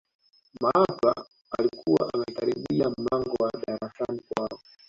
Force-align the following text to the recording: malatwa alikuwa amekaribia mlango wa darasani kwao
malatwa 0.61 1.27
alikuwa 1.59 2.13
amekaribia 2.13 2.89
mlango 2.97 3.35
wa 3.43 3.51
darasani 3.67 4.19
kwao 4.29 4.61